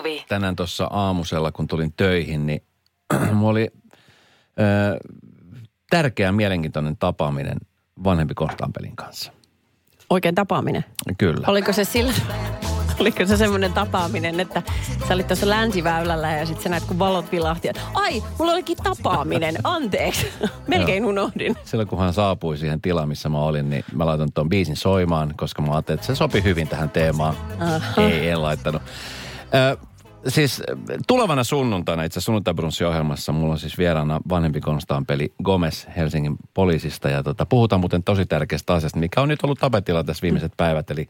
[0.00, 0.24] Suvi.
[0.28, 2.62] tänään tuossa aamusella, kun tulin töihin, niin
[3.32, 3.68] mulla oli
[4.60, 4.98] ö,
[5.90, 7.58] tärkeä mielenkiintoinen tapaaminen
[8.04, 9.32] vanhempi Konstanpelin kanssa.
[10.10, 10.84] Oikein tapaaminen.
[11.18, 11.46] Kyllä.
[11.46, 12.12] Oliko se sillä...
[13.00, 14.62] Oliko se semmoinen tapaaminen, että
[15.08, 17.68] sä olit tuossa länsiväylällä ja sitten sä näet, kun valot vilahti.
[17.68, 20.26] että Ai, mulla olikin tapaaminen, anteeksi.
[20.66, 21.56] Melkein unohdin.
[21.64, 25.34] Silloin kun hän saapui siihen tilaan, missä mä olin, niin mä laitan tuon biisin soimaan,
[25.36, 27.36] koska mä ajattelin, että se sopi hyvin tähän teemaan.
[27.60, 28.02] Aha.
[28.02, 28.82] Ei, en laittanut.
[29.54, 29.76] Ö,
[30.28, 30.62] siis
[31.06, 37.08] tulevana sunnuntaina, itse asiassa ohjelmassa mulla on siis vieraana vanhempi konstaanpeli Gomez Helsingin poliisista.
[37.08, 40.90] Ja tota, puhutaan muuten tosi tärkeästä asiasta, mikä on nyt ollut tapetilla tässä viimeiset päivät.
[40.90, 41.08] Eli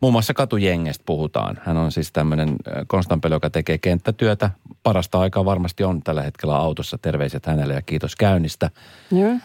[0.00, 1.58] muun muassa katujengestä puhutaan.
[1.64, 4.50] Hän on siis tämmöinen konstaanpeli, joka tekee kenttätyötä.
[4.82, 6.98] Parasta aikaa varmasti on tällä hetkellä autossa.
[6.98, 8.70] Terveiset hänelle ja kiitos käynnistä.
[9.10, 9.30] Joo.
[9.30, 9.36] E,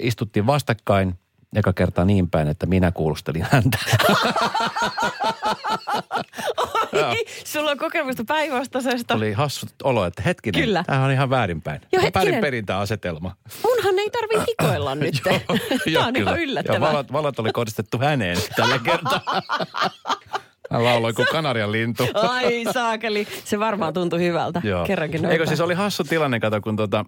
[0.00, 1.14] istuttiin vastakkain
[1.54, 3.78] eka kertaa niin päin, että minä kuulustelin häntä.
[7.52, 9.14] Sulla on kokemusta päinvastaisesta.
[9.14, 10.84] Oli hassu olo, että hetkinen, Kyllä.
[10.86, 11.80] tämä on ihan väärinpäin.
[11.92, 12.12] Hetkinen.
[12.14, 13.36] Väärin perintäasetelma.
[13.64, 15.14] Munhan ei tarvi hikoilla nyt.
[15.24, 15.38] Joo,
[16.02, 16.30] Tämä on kyllä.
[16.30, 16.80] ihan Ja yllättävää.
[16.80, 19.20] valot, valot oli kohdistettu häneen tällä kertaa.
[20.72, 22.02] Hän lauloi kuin kanarian lintu.
[22.14, 24.60] Ai saakeli, se varmaan tuntui hyvältä.
[24.64, 24.86] Joo.
[24.86, 27.04] Kerrankin Eikö siis oli hassu tilanne, kato, kun tota,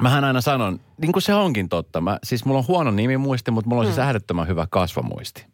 [0.00, 2.00] mähän aina sanon, niin kuin se onkin totta.
[2.00, 3.92] Mä, siis mulla on huono nimimuisti, mutta mulla on Mm.
[3.92, 5.46] siis äärettömän hyvä kasvomuisti.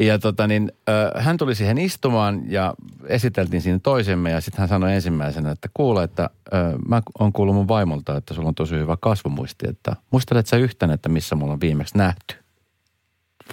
[0.00, 0.72] Ja tota niin,
[1.16, 2.74] hän tuli siihen istumaan ja
[3.06, 6.30] esiteltiin siinä toisemme ja sitten hän sanoi ensimmäisenä, että kuule, että
[6.88, 10.92] mä oon kuullut mun vaimolta, että sulla on tosi hyvä kasvomuisti, että muistelet sä yhtään,
[10.92, 12.36] että missä mulla on viimeksi nähty?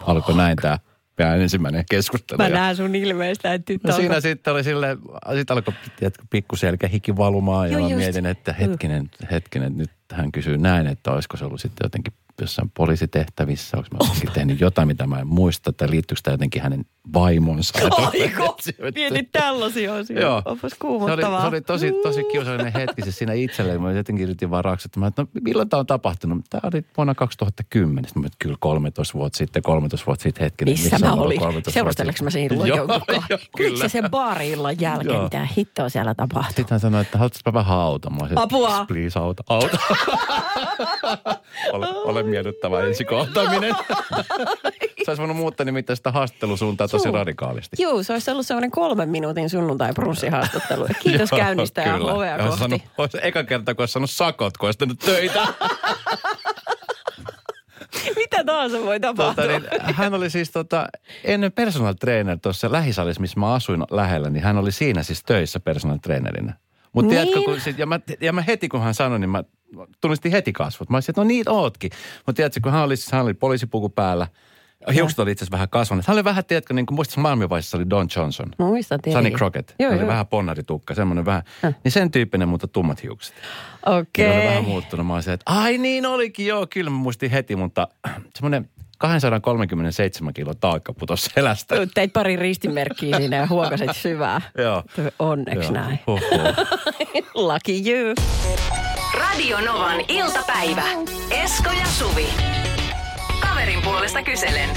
[0.02, 0.80] Alkoi näin tämä
[1.18, 2.38] meidän ensimmäinen keskustelu.
[2.38, 4.98] Mä Ja- näen sun ilmeistä, että No siinä sitten oli sille,
[5.36, 5.74] sitten alkoi
[6.30, 7.98] pikkuselkä hiki valumaan ja Joo, mä just.
[8.04, 12.72] mietin, että hetkinen, hetkinen, nyt hän kysyy näin, että olisiko se ollut sitten jotenkin jossain
[12.78, 16.86] poliisitehtävissä, onko mä jotenkin tehnyt jotain, mitä mä en muista, että liittyykö tämä jotenkin hänen
[17.14, 17.80] vaimonsa.
[17.92, 18.58] Aiko,
[18.96, 20.26] mietit tällaisia asioita.
[20.26, 20.42] Joo.
[20.46, 21.42] Onpas Se oli, kuumottavaa.
[21.42, 23.82] se oli tosi, tosi kiusallinen hetki se siinä itselleen.
[23.82, 26.46] Mä jotenkin yritin vaan raksuttamaan, että no, milloin tämä on tapahtunut?
[26.50, 28.04] Tämä oli vuonna 2010.
[28.06, 30.74] Sitten mä, että kyllä 13 vuotta sitten, 13 vuotta sitten hetkinen.
[30.74, 31.40] Missä missä mä olin olin?
[31.40, 32.88] 13 vuotta Seurusteleks mä jonkun joo,
[33.32, 33.78] Oliko kyllä.
[33.78, 35.24] se sen baari-illan jälkeen, Joo.
[35.24, 36.54] mitä hittoa siellä tapahtui?
[36.54, 38.10] Sitten hän sanoi, että haluaisitko vähän auta?
[38.10, 38.86] Mä olisin, Apua!
[38.86, 39.78] Please auta, auta.
[41.74, 43.76] ole, ole miellyttävä ensikohtaaminen.
[45.08, 47.16] olisi voinut muuttaa nimittäin sitä haastattelusuuntaa tosi Juu.
[47.16, 47.84] radikaalisti.
[47.84, 50.88] Joo, se olisi ollut sellainen kolmen minuutin sunnuntai brunssihaastattelu.
[51.04, 52.60] Kiitos Joo, käynnistä ja ovea kohti.
[52.60, 55.48] Sanonut, olisi eka kerta, kun olisi sanonut sakot, kun olisi töitä.
[58.16, 59.46] Mitä tahansa voi tapahtua?
[59.46, 60.88] tota, niin, hän oli siis tota,
[61.24, 65.60] ennen personal trainer tuossa lähisalissa, missä mä asuin lähellä, niin hän oli siinä siis töissä
[65.60, 66.54] personal trainerina.
[66.94, 67.28] Mutta Niin.
[67.28, 69.44] tiedätkö, kun sit, ja, mä, ja mä heti kun hän sanoi, niin mä
[70.02, 70.90] tunnistin heti kasvot.
[70.90, 71.92] Mä olisin, että no niin ootkin.
[72.18, 74.28] Mutta tiedätkö, kun hän oli, hän oli poliisipuku päällä,
[74.94, 76.08] hiukset oli itse asiassa vähän kasvaneet.
[76.08, 78.50] Hän oli vähän, tiedätkö, niin kuin muistas maailmanvaiheessa oli Don Johnson.
[78.60, 79.38] Mä muistan Sunny tietenkin.
[79.38, 79.74] Crockett.
[79.80, 81.44] Joo, Joo, oli vähän ponnaritukka, semmoinen vähän.
[81.84, 83.36] Niin sen tyyppinen, mutta tummat hiukset.
[83.86, 84.28] Okei.
[84.28, 84.40] Okay.
[84.40, 85.08] oli vähän muuttunut.
[85.08, 87.88] Mä olisin, että ai niin olikin, joo, kyllä mä muistin heti, mutta
[88.36, 88.70] semmoinen
[89.02, 91.76] 237 kilo taakka putosi selästä.
[91.94, 94.42] Teit pari ristimerkkiä siinä ja huokasit syvää.
[94.58, 94.84] Joo.
[95.20, 95.72] Onneksi Joo.
[95.72, 96.00] näin.
[97.34, 98.16] Lucky you.
[99.20, 100.84] Radio Novan iltapäivä.
[101.44, 102.28] Esko ja Suvi.
[103.42, 104.70] Kaverin puolesta kyselen.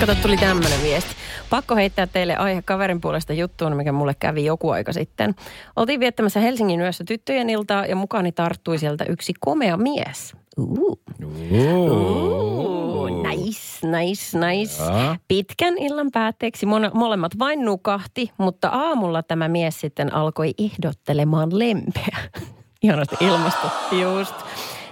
[0.00, 1.14] Kato, tuli tämmöinen viesti.
[1.50, 5.34] Pakko heittää teille aihe kaverin puolesta juttuun, mikä mulle kävi joku aika sitten.
[5.76, 10.34] Oltiin viettämässä Helsingin yössä tyttöjen iltaa ja mukani tarttui sieltä yksi komea mies.
[10.58, 10.98] Uh.
[11.22, 12.97] Uh,
[13.36, 14.82] nice, nice, nice.
[14.82, 15.16] Jaa.
[15.28, 22.18] Pitkän illan päätteeksi molemmat vain nukahti, mutta aamulla tämä mies sitten alkoi ehdottelemaan lempeä.
[22.82, 24.34] Ihanasti ilmasto, just.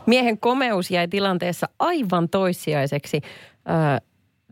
[0.07, 3.21] Miehen komeus jäi tilanteessa aivan toissijaiseksi.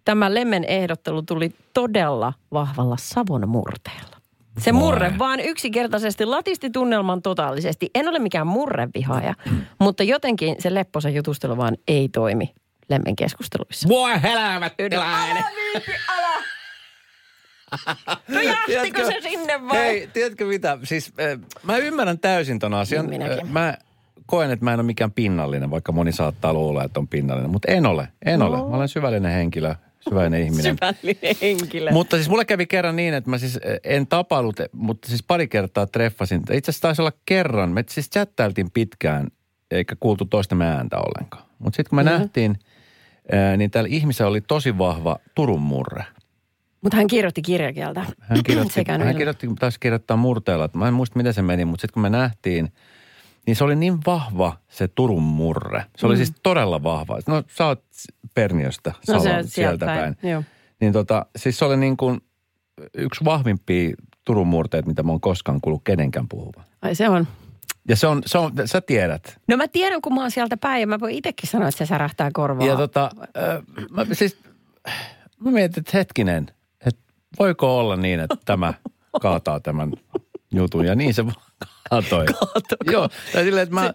[0.04, 4.16] Tämä lemmen ehdottelu tuli todella vahvalla savon murteella.
[4.58, 4.80] Se Vai.
[4.80, 7.90] murre vaan yksinkertaisesti latisti tunnelman totaalisesti.
[7.94, 9.34] En ole mikään murrevihaaja,
[9.80, 12.54] mutta jotenkin se lepposa jutustelu vaan ei toimi
[12.88, 13.88] lemmen keskusteluissa.
[13.88, 15.44] Voi helvettiläinen.
[18.28, 19.76] No jahtiko se sinne vai?
[19.78, 20.78] Hei, tiedätkö mitä?
[20.82, 23.06] Siis äh, mä ymmärrän täysin ton asian.
[23.06, 23.46] Niin minäkin.
[23.46, 23.74] Äh, Mä
[24.26, 27.50] koen, että mä en ole mikään pinnallinen, vaikka moni saattaa luulla, että on pinnallinen.
[27.50, 28.46] Mutta en ole, en No.
[28.46, 28.56] ole.
[28.56, 30.76] Mä olen syvällinen henkilö, syvällinen ihminen.
[30.76, 31.90] Syvällinen henkilö.
[31.92, 35.22] Mutta siis mulle kävi kerran niin, että mä siis eh, en tapailut, eh, mutta siis
[35.22, 36.42] pari kertaa treffasin.
[36.52, 37.70] Itse asiassa taisi olla kerran.
[37.70, 39.28] Me siis chattailtiin pitkään,
[39.70, 41.44] eikä kuultu toistemme ääntä ollenkaan.
[41.58, 42.18] Mutta sitten kun me Joo.
[42.18, 42.73] nähtiin, eh,
[43.56, 46.04] niin tällä ihmisellä oli tosi vahva Turun murre.
[46.80, 48.06] Mutta hän kirjoitti kirjakieltä.
[48.20, 50.68] Hän kirjoitti, hän kirjoitti taisi kirjoittaa murteella.
[50.74, 52.72] Mä en muista, miten se meni, mutta sitten kun me nähtiin,
[53.46, 55.84] niin se oli niin vahva se Turun murre.
[55.96, 57.18] Se oli siis todella vahva.
[57.26, 57.84] No sä oot
[58.34, 59.14] Perniöstä, Mm.
[59.14, 60.16] No se sieltä päin.
[60.22, 60.42] Joo.
[60.80, 62.20] Niin tota, siis se oli niin kuin
[62.94, 63.94] yksi vahvimpia
[64.24, 66.64] Turun murteet, mitä mä oon koskaan kuullut kenenkään puhuvan.
[66.82, 67.26] Ai se on.
[67.88, 69.40] Ja se on, se on, sä tiedät.
[69.48, 71.86] No mä tiedän, kun mä oon sieltä päin ja mä voin itsekin sanoa, että se
[71.86, 72.66] särähtää korvaa.
[72.66, 74.36] Ja tota, äh, mä, siis,
[75.40, 76.50] mä mietin, että hetkinen,
[76.86, 77.00] että
[77.38, 78.74] voiko olla niin, että tämä
[79.20, 79.92] kaataa tämän
[80.54, 80.84] jutun.
[80.84, 81.24] Ja niin se
[81.90, 82.26] kaatoi.
[82.26, 82.92] Kaatoko?
[82.92, 83.92] Joo, tai silleen, että mä, se,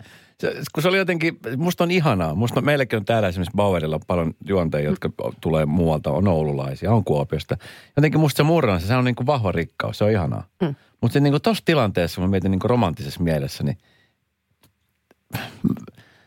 [0.74, 2.36] kun se oli jotenkin, musta on ihanaa.
[2.36, 5.10] Musta meilläkin on täällä esimerkiksi Bauerilla paljon juonteja, jotka
[5.42, 7.58] tulee muualta, on oululaisia, on Kuopiosta.
[7.98, 10.44] Jotenkin musta se murran, se on niin kuin vahva rikkaus, se on ihanaa.
[10.62, 10.76] Mm.
[11.02, 13.78] Mutta se niin kuin tossa tilanteessa, mä mietin niin kuin romanttisessa mielessä, niin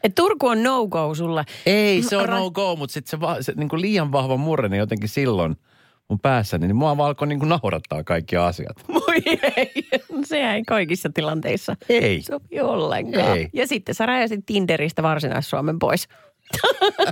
[0.05, 1.45] Et Turku on no-go sulle.
[1.67, 4.37] ei se on Ra- no go, mutta sitten se, va, se niin kuin liian vahva
[4.37, 5.57] murre, niin jotenkin silloin
[6.13, 8.77] mun päässäni, niin mua alkoi niin kuin naurattaa kaikki asiat.
[8.95, 9.23] Voi
[9.57, 9.73] ei.
[10.25, 12.23] Se ei kaikissa tilanteissa Ei.
[12.23, 13.39] sopi ollenkaan.
[13.39, 13.49] Ei.
[13.53, 16.09] Ja sitten sä räjäsit Tinderistä Varsinais-Suomen pois.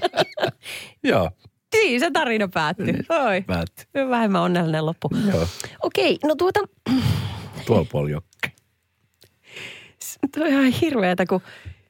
[1.05, 1.31] Joo,
[1.77, 2.95] Siinä se tarina päättyi.
[3.27, 3.43] Oi.
[3.47, 3.87] päätti.
[4.11, 5.11] Vähemmän onnellinen loppu.
[5.33, 5.47] Joo,
[5.83, 6.61] Okei, no tuota,
[7.67, 8.53] tuolla puolella jokke.
[10.35, 11.41] toi on ihan hirveetä, kun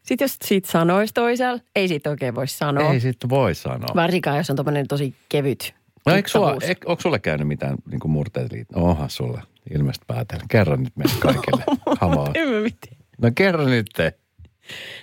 [0.03, 2.93] sit jos siitä sanoisi toisella, ei siitä oikein voi sanoa.
[2.93, 3.89] Ei sitten voi sanoa.
[3.95, 5.75] Varsinkaan, jos on tommonen tosi kevyt
[6.07, 6.69] No eikö sulla, tuttavuus.
[6.69, 8.83] eik, onko sulle käynyt mitään niin kuin murteet liittyen?
[8.85, 9.43] Onhan sulle
[9.75, 10.45] ilmeisesti päätellä.
[10.49, 11.65] Kerro nyt meille kaikille.
[12.01, 12.31] Hamaa.
[12.35, 12.97] En mä mitään.
[13.23, 14.15] No kerro nyt te.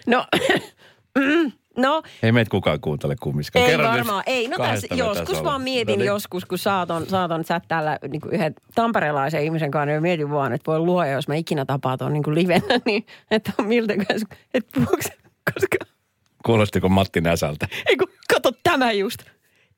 [0.07, 0.25] No,
[1.19, 3.65] mm, no Ei meitä kukaan kuuntele kummiskaan.
[3.65, 4.23] ei kerro varmaan.
[4.25, 6.07] Ei, no tässä joskus vaan mietin No niin.
[6.07, 10.53] joskus, kun saaton, saaton sä täällä niin kuin yhden tamperelaisen ihmisen kanssa, niin mietin vaan,
[10.53, 13.93] että voi luoja, jos mä ikinä tapaan tuon niin kuin livenä, niin että miltä,
[14.53, 14.97] että puhuuko
[15.53, 15.77] koska,
[16.45, 17.67] Kuulostiko Matti Näsältä?
[17.85, 19.23] ei kun, kato tämä just.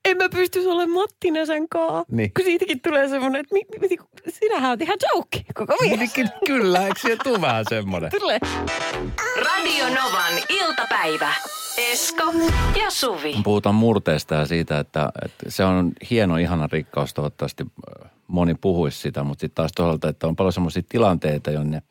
[0.05, 2.03] En mä pystyisi olemaan Matti Näsän kaa.
[2.11, 2.31] Niin.
[2.33, 3.97] Kun siitäkin tulee semmoinen, että mi, mi,
[4.29, 6.15] sinähän oot ihan joke koko mies.
[6.15, 8.11] Niin, Kyllä, eikö siihen tule vähän semmoinen?
[8.19, 8.39] Tulee.
[9.35, 11.33] Radio Novan iltapäivä.
[11.77, 12.33] Esko
[12.81, 13.35] ja Suvi.
[13.43, 17.13] Puhutaan murteesta ja siitä, että, että se on hieno, ihana rikkaus.
[17.13, 21.81] Toivottavasti äh, moni puhuisi sitä, mutta sitten taas toisaalta, että on paljon semmoisia tilanteita, jonne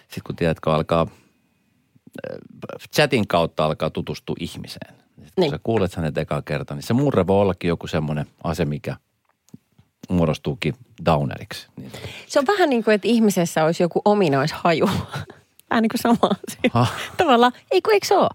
[0.00, 1.06] sitten kun tiedätkö, alkaa
[2.32, 2.38] äh,
[2.94, 4.94] chatin kautta alkaa tutustua ihmiseen.
[5.40, 5.50] Niin.
[5.50, 8.96] sä kuulet hänet ekaa kertaa, niin se murre voi ollakin joku semmoinen ase, mikä
[10.08, 10.74] muodostuukin
[11.06, 11.68] downeriksi.
[11.76, 11.92] Niin,
[12.26, 14.86] Se on vähän niin kuin, että ihmisessä olisi joku ominaishaju.
[15.70, 16.18] Vähän niin kuin sama
[16.48, 16.70] asia.
[16.72, 16.86] Ha.
[17.16, 18.28] Tavallaan, ei kun eikö se ole?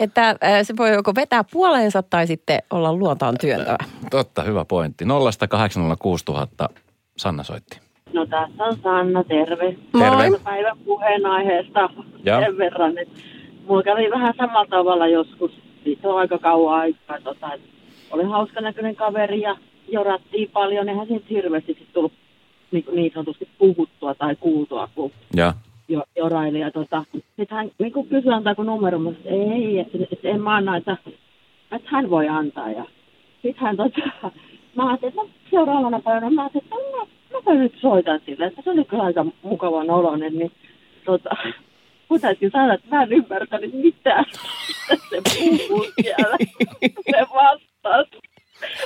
[0.00, 3.78] Että se voi joko vetää puoleensa tai sitten olla luontaan työntävä.
[4.10, 5.04] totta, hyvä pointti.
[5.04, 5.08] 0806000
[7.16, 7.78] Sanna soitti.
[8.12, 9.76] No tässä on Sanna, terve.
[9.98, 10.38] Terve.
[10.44, 11.80] Päivän puheenaiheesta
[12.24, 12.40] Joo.
[12.40, 13.20] sen verran, että
[13.66, 15.50] mulla kävi vähän samalla tavalla joskus,
[15.84, 17.50] siitä on aika kauan aikaa, tota,
[18.10, 19.56] oli hauska näköinen kaveri ja
[19.88, 22.12] jorattiin paljon, eihän siitä hirveästi sit tullut
[22.70, 25.54] niin, niin sanotusti puhuttua tai kuultua, kun Ja.
[25.88, 26.60] jo, joraili.
[26.60, 30.54] Ja tota, sitten hän niin kuin kysyi, antaako numero, mutta ei, että, että en mä
[30.56, 30.96] anna, että,
[31.72, 32.70] että hän voi antaa.
[32.70, 32.84] Ja
[33.42, 34.30] sitten hän tota,
[34.76, 38.46] mä ajattelin, että no, seuraavana päivänä mä ajattelin, että no, mä voin nyt soitan sille,
[38.46, 40.52] että se oli kyllä aika mukavan oloinen, niin
[41.04, 41.30] tota,
[42.08, 44.24] mun täytyy sanoa, että mä en ymmärtänyt mitään,
[44.68, 46.36] mitä se puhuu siellä.
[47.10, 48.18] Se vastasi.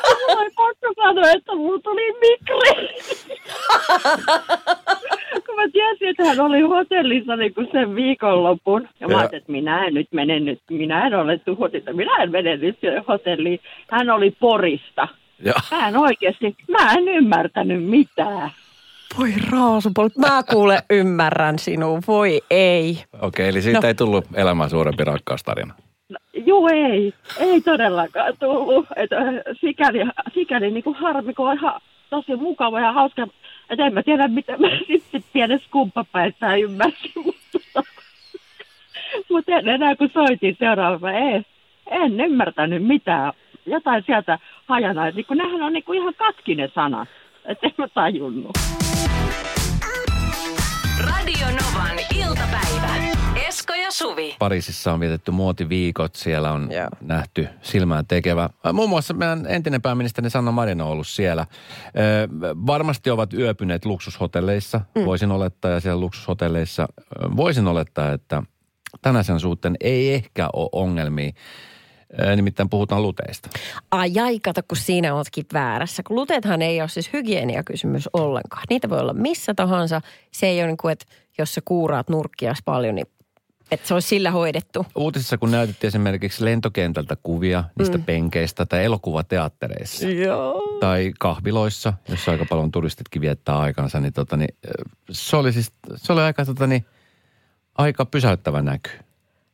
[0.08, 2.88] Mulla oli pakko sanoa, että mulla tuli mikri.
[5.46, 8.88] kun mä tiesin, että hän oli hotellissa niin kuin sen viikonlopun.
[9.00, 12.16] Ja mä Ja- ajattelin, että minä en nyt mene nyt, minä en ole tuhotissa, minä
[12.22, 12.78] en mene nyt
[13.08, 13.60] hotelliin.
[13.90, 15.08] Hän oli Porista.
[15.44, 15.52] ja.
[15.70, 18.50] Mä en oikeasti, mä en ymmärtänyt mitään.
[19.18, 20.16] Voi raasupolut.
[20.16, 21.98] Mä kuule ymmärrän sinua.
[22.06, 23.04] Voi ei.
[23.20, 23.88] Okei, eli siitä No.
[23.88, 25.74] ei tullut elämän suurempi rakkaustarina.
[26.08, 26.16] No,
[26.46, 27.14] Juu, ei.
[27.40, 28.86] Ei todellakaan tullut.
[28.96, 29.24] Et, äh,
[29.60, 29.98] sikäli
[30.34, 33.26] sikäli niin kuin harmi, kun on ihan tosi mukava ja hauska.
[33.70, 37.12] Et en mä tiedä, mitä mä sitten pienessä kumppapäissä ymmärsin.
[37.24, 37.82] Mutta,
[39.30, 41.42] mutta en enää kun soitin seuraavana, ei,
[41.90, 43.32] en ymmärtänyt mitään.
[43.66, 47.06] Jotain sieltä hajanaisi, kun nehän on niin kuin ihan katkinen sana.
[47.44, 48.50] Että en mä tajunnut.
[50.98, 52.94] Radio Novan iltapäivä.
[53.48, 54.36] Esko ja Suvi.
[54.38, 56.88] Pariisissa on vietetty muotiviikot, siellä on Joo.
[57.00, 58.44] nähty silmään tekevä.
[58.66, 61.46] Äh, Muun muassa meidän entinen pääministeri Sanna Marin on ollut siellä.
[61.86, 62.28] Ö,
[62.66, 65.04] varmasti ovat yöpyneet luksushotelleissa, mm.
[65.04, 68.42] voisin olettaa, ja siellä luksushotelleissa ö, voisin olettaa, että
[69.02, 71.32] tänä sen suhteen ei ehkä ole ongelmia.
[72.36, 73.48] Nimittäin puhutaan luteista.
[73.90, 76.02] Ai ai, kato, kun siinä ootkin väärässä.
[76.02, 78.64] Kun luteethan ei ole siis hygieniakysymys ollenkaan.
[78.70, 80.00] Niitä voi olla missä tahansa.
[80.30, 81.04] Se ei ole niin kuin, että
[81.38, 83.06] jos sä kuuraat nurkkias paljon, niin
[83.72, 84.86] että se olisi sillä hoidettu.
[84.94, 88.04] Uutisissa kun näytettiin esimerkiksi lentokentältä kuvia niistä mm.
[88.04, 90.08] penkeistä tai elokuvateattereissa.
[90.08, 90.78] Joo.
[90.80, 94.56] tai kahviloissa, jossa aika paljon turistitkin viettää aikansa, niin, tota, niin
[95.10, 96.86] se oli siis, se oli aika, tota, niin,
[97.78, 98.90] aika pysäyttävä näky.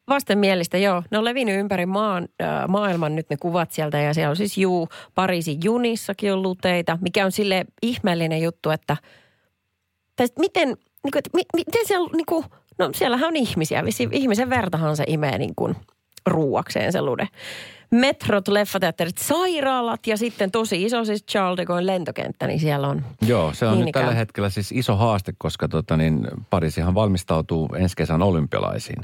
[0.09, 1.03] Vastenmielistä, joo.
[1.11, 4.59] Ne on levinnyt ympäri maan, äh, maailman nyt ne kuvat sieltä ja siellä on siis
[4.59, 8.97] juu, Pariisin junissakin on luteita, mikä on sille ihmeellinen juttu, että
[10.17, 12.45] Tai miten, niin kuin, että mi, miten siellä, niin kuin,
[12.79, 13.85] no siellähän on ihmisiä.
[13.85, 15.77] Vissi, ihmisen vertahan se imee niin kuin
[16.27, 17.29] ruuakseen se lude.
[17.91, 23.03] Metrot, leffateatterit, sairaalat ja sitten tosi iso siis Charles de Gaulle lentokenttä, niin siellä on
[23.23, 24.17] Joo, se on niin nyt tällä ikään.
[24.17, 29.03] hetkellä siis iso haaste, koska tota, niin, Pariisihan valmistautuu ensi kesän olympialaisiin.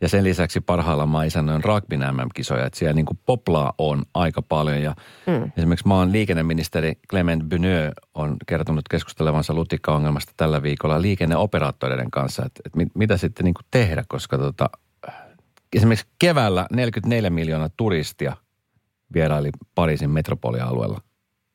[0.00, 4.42] Ja sen lisäksi parhaillaan mä isännöin rugbyn MM-kisoja, että siellä niin kuin poplaa on aika
[4.42, 4.82] paljon.
[4.82, 4.94] Ja
[5.26, 5.52] mm.
[5.56, 12.76] esimerkiksi maan liikenneministeri Clement Buneux on kertonut keskustelevansa lutikkaongelmasta tällä viikolla liikenneoperaattoreiden kanssa, että, että
[12.76, 14.70] mit, mitä sitten niin kuin tehdä, koska tota,
[15.76, 18.36] esimerkiksi keväällä 44 miljoonaa turistia
[19.14, 21.00] vieraili Pariisin metropolialueella.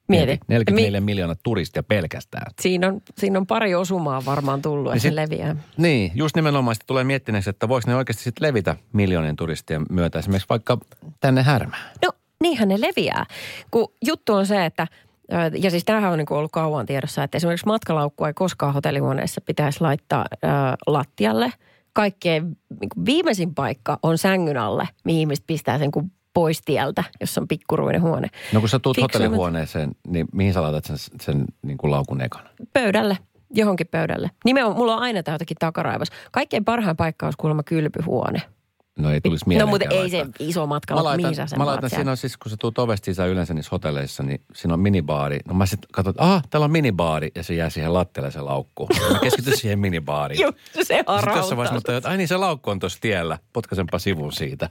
[0.07, 0.39] Mieti.
[0.48, 2.51] 44 miljoonaa turistia pelkästään.
[2.62, 5.55] Siinä on, siinä on pari osumaa varmaan tullut, että Niin se sit- leviää.
[5.77, 10.19] Niin, just nimenomaan sitten tulee miettineeksi, että voiko ne oikeasti sitten levitä miljoonien turistien myötä
[10.19, 10.77] esimerkiksi vaikka
[11.19, 11.81] tänne härmään.
[12.05, 13.25] No niinhän ne leviää.
[13.72, 14.88] Kun juttu on se, että
[15.60, 19.81] ja siis tämähän on niin ollut kauan tiedossa, että esimerkiksi matkalaukkua ei koskaan hotellihuoneessa pitäisi
[19.81, 20.48] laittaa ö,
[20.88, 21.53] lattialle.
[21.93, 22.43] Kaikkein
[22.79, 27.48] niin viimeisin paikka on sängyn alle, mihin ihmiset pistää sen kuin pois tieltä, jos on
[27.48, 28.28] pikkuruinen huone.
[28.54, 32.22] No kun sä tuut Fiksummat- hotellihuoneeseen, niin mihin sä laitat sen, sen niin kuin laukun
[32.22, 32.50] ekana?
[32.74, 33.18] Pöydälle,
[33.54, 34.32] johonkin pöydälle.
[34.46, 36.08] Nimenomaan, mulla on aina tämä jotakin takaraivas.
[36.32, 38.42] Kaikkein parhain paikka olisi kuulemma kylpyhuone.
[39.00, 39.66] No ei tulisi mieleen.
[39.66, 42.18] No mutta ei se iso matka, Mä mihin sä laitan, sen mä laitan siinä on
[42.18, 45.40] siis, kun sä tuut ovesta sisään yleensä niissä hotelleissa, niin siinä on minibaari.
[45.48, 48.42] No mä sitten katson, että aha, täällä on minibaari ja se jää siihen lattialle se
[48.42, 48.88] laukku.
[49.14, 50.42] Mä keskityn siihen minibaariin.
[50.46, 51.58] Just se Sitten jossain harauttaa.
[51.58, 53.38] vaiheessa mä että ai niin se laukku on tuossa tiellä.
[53.54, 54.70] Potkaisenpa sivun siitä.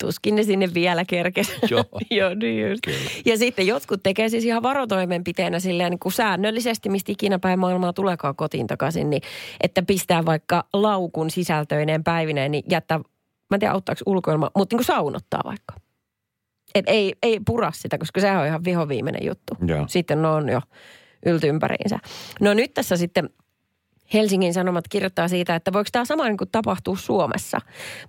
[0.00, 1.52] Tuskin ne sinne vielä kerkes.
[1.70, 1.84] Joo.
[2.10, 2.80] Joo, niin just.
[2.84, 3.10] Kyllä.
[3.24, 7.92] Ja sitten jotkut tekee siis ihan varotoimenpiteenä silleen niin kuin säännöllisesti, mistä ikinä päin maailmaa
[7.92, 9.22] tuleekaan kotiin takaisin, niin
[9.60, 13.00] että pistää vaikka laukun sisältöineen päivineen, niin jättää,
[13.50, 15.74] mä en tiedä auttaako ulkoilma, mutta niin kuin saunottaa vaikka.
[16.74, 19.56] Et ei, ei pura sitä, koska sehän on ihan vihoviimeinen juttu.
[19.66, 19.84] Joo.
[19.88, 20.60] Sitten ne on jo
[21.26, 21.98] ylty ympäriinsä.
[22.40, 23.30] No nyt tässä sitten
[24.14, 27.60] Helsingin Sanomat kirjoittaa siitä, että voiko tämä sama niin kuin tapahtua Suomessa.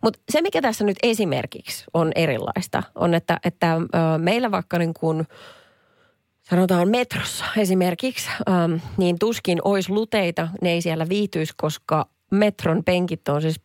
[0.04, 4.94] Mutta se, mikä tässä nyt esimerkiksi on erilaista, on, että, että ö, meillä vaikka niin
[4.94, 5.28] kuin,
[6.50, 8.30] sanotaan metrossa esimerkiksi,
[8.98, 13.62] niin tuskin olisi luteita, ne ei siellä viihtyisi, koska metron penkit on siis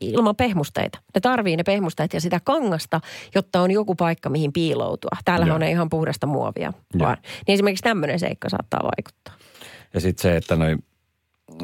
[0.00, 0.98] ilman pehmusteita.
[1.14, 3.00] Ne tarvii ne pehmusteet ja sitä kangasta,
[3.34, 5.10] jotta on joku paikka, mihin piiloutua.
[5.24, 6.72] Täällähän on ihan puhdasta muovia.
[6.98, 7.16] Vaan.
[7.46, 9.34] Niin esimerkiksi tämmöinen seikka saattaa vaikuttaa.
[9.94, 10.84] Ja sitten se, että noin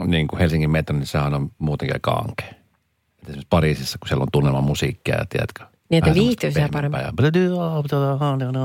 [0.07, 2.49] niin kuin Helsingin metro, niin sehän on muutenkin aika ankea.
[2.49, 5.65] Et Esimerkiksi Pariisissa, kun siellä on tunnelma musiikkia ja tiedätkö.
[5.91, 7.01] Niin, että viihtyy siellä paremmin.
[7.01, 7.13] Ja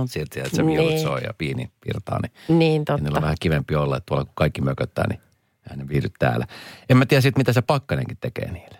[0.07, 0.99] sieltä, sieltä se Niin.
[0.99, 3.21] soi ja piini virtaa, niin, Niin niin niillä on totta.
[3.21, 5.19] vähän kivempi olla, että tuolla kun kaikki mököttää, niin
[5.75, 6.47] ne viihdy täällä.
[6.89, 8.77] En mä tiedä sitten, mitä se pakkanenkin tekee niille.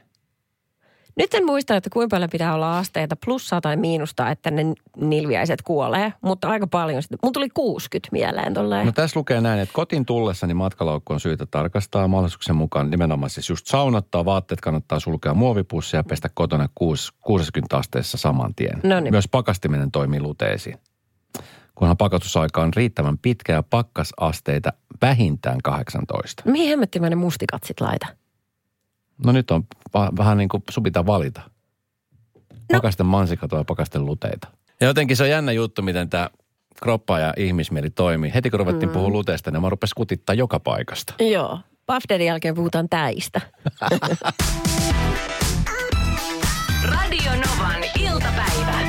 [1.15, 4.63] Nyt en muista, että kuinka paljon pitää olla asteita, plussaa tai miinusta, että ne
[4.98, 6.13] nilviäiset kuolee.
[6.22, 7.01] Mutta aika paljon.
[7.24, 8.86] Mun tuli 60 mieleen tolleen.
[8.86, 13.30] No tässä lukee näin, että kotiin tullessa niin matkalaukku on syytä tarkastaa mahdollisuuksien mukaan nimenomaan
[13.30, 18.80] siis just saunottaa, vaatteet kannattaa sulkea muovipussia ja pestä kotona kuus- 60 asteessa saman tien.
[18.84, 19.13] No niin.
[19.13, 20.77] Myös pakastiminen toimii luteisiin.
[21.75, 26.44] Kunhan pakastusaika on riittävän pitkä ja pakkasasteita vähintään 18.
[26.46, 28.08] Mihin hemmettiin mä ne mustikat sit laita?
[29.25, 29.63] No nyt on
[29.94, 31.41] va- vähän niin kuin sun pitää valita.
[32.46, 32.77] No.
[32.77, 34.48] Pakasten mansikat vai pakasten luteita.
[34.82, 36.30] Ja jotenkin se on jännä juttu, miten tämä
[36.84, 38.34] kroppa ja ihmismieli toimii.
[38.34, 38.94] Heti kun ruvettiin mm.
[38.94, 41.13] puhua luteista, niin mä rupesi kutittaa joka paikasta.
[41.20, 41.60] Joo.
[41.86, 43.41] Puffdadin jälkeen puhutaan täistä.
[46.84, 48.80] Radio Novan iltapäivä.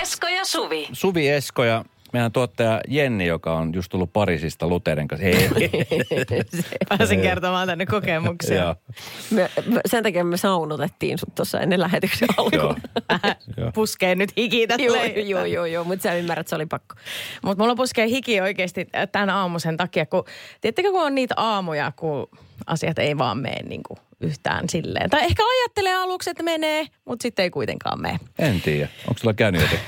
[0.00, 0.88] Esko ja Suvi.
[0.92, 5.26] Suvi Esko ja meidän tuottaja Jenni, joka on just tullut Pariisista luteiden kanssa.
[5.26, 5.50] Ei,
[6.88, 8.76] Pääsin kertomaan tänne kokemuksia.
[9.30, 12.76] Me, me, sen takia me saunotettiin sut tuossa ennen lähetyksen alkuun.
[13.74, 16.94] Puskee nyt hiki Joo, joo, joo, joo, mutta sä ymmärrät, että se oli pakko.
[17.42, 20.24] Mutta mulla puskee hiki oikeasti tämän aamuisen takia, kun
[20.60, 22.28] tiedättekö, kun on niitä aamuja, kun
[22.66, 25.10] asiat ei vaan mene niin kuin yhtään silleen.
[25.10, 28.20] Tai ehkä ajattelee aluksi, että menee, mutta sitten ei kuitenkaan mene.
[28.38, 28.88] En tiedä.
[29.08, 29.80] Onko sulla käynyt jotain?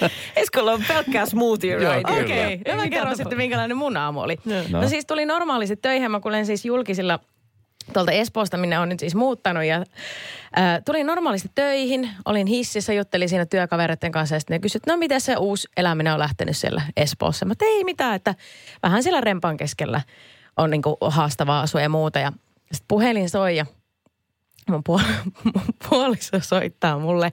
[0.36, 2.22] Eskolla on pelkkää smoothie Joo, ride.
[2.22, 4.36] Okei, Ei no mä kerron sitten, minkälainen mun aamu oli.
[4.44, 4.80] No.
[4.80, 4.88] No.
[4.88, 7.18] siis tuli normaalisti töihin, mä kuulen siis julkisilla
[7.92, 9.64] tuolta Espoosta, minne on nyt siis muuttanut.
[9.64, 9.84] Ja,
[10.56, 14.96] ää, tulin normaalisti töihin, olin hississä, juttelin siinä työkavereiden kanssa ja sitten ne kysyivät, no
[14.96, 17.46] miten se uusi eläminen on lähtenyt siellä Espoossa.
[17.46, 18.34] Mä tein ei mitään, että
[18.82, 20.00] vähän siellä rempan keskellä
[20.56, 22.18] on niinku haastavaa asua ja muuta.
[22.18, 22.32] Ja
[22.72, 23.66] sitten puhelin soi ja
[24.68, 27.32] mun, puol- mun puoliso soittaa mulle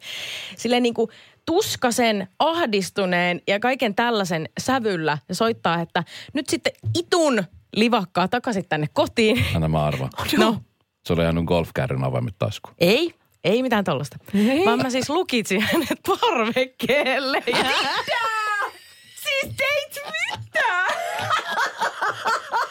[0.58, 1.10] sille niin kuin
[1.46, 6.04] tuskasen, ahdistuneen ja kaiken tällaisen sävyllä ja soittaa, että
[6.34, 7.44] nyt sitten itun
[7.76, 9.46] livakkaa takaisin tänne kotiin.
[9.56, 10.12] Anna mä arvaan.
[10.38, 10.62] No,
[11.06, 12.76] Se oli jäänyt golfkärryn avaimet taskuun.
[12.80, 13.14] ei,
[13.44, 14.18] ei mitään tollasta.
[14.66, 17.44] Vaan mä siis lukitsin hänet parvekkeelle.
[17.48, 17.58] Ja...
[17.58, 18.18] Mitä?
[19.16, 20.86] Siis teit mitä?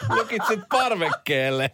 [0.09, 1.71] Nokitsit parvekkeelle.